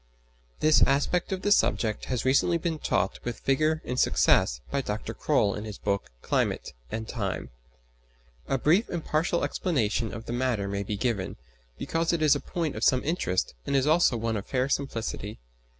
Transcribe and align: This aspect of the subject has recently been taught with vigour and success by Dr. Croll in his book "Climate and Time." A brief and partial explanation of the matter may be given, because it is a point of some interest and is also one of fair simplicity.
This 0.61 0.81
aspect 0.87 1.31
of 1.31 1.43
the 1.43 1.51
subject 1.51 2.05
has 2.05 2.25
recently 2.25 2.57
been 2.57 2.79
taught 2.79 3.19
with 3.23 3.41
vigour 3.41 3.83
and 3.85 3.99
success 3.99 4.59
by 4.71 4.81
Dr. 4.81 5.13
Croll 5.13 5.53
in 5.53 5.63
his 5.63 5.77
book 5.77 6.09
"Climate 6.23 6.73
and 6.89 7.07
Time." 7.07 7.51
A 8.47 8.57
brief 8.57 8.89
and 8.89 9.05
partial 9.05 9.43
explanation 9.43 10.11
of 10.11 10.25
the 10.25 10.33
matter 10.33 10.67
may 10.67 10.81
be 10.81 10.97
given, 10.97 11.35
because 11.77 12.13
it 12.13 12.23
is 12.23 12.35
a 12.35 12.39
point 12.39 12.75
of 12.75 12.83
some 12.83 13.03
interest 13.03 13.53
and 13.67 13.75
is 13.75 13.85
also 13.85 14.17
one 14.17 14.37
of 14.37 14.47
fair 14.47 14.67
simplicity. 14.69 15.37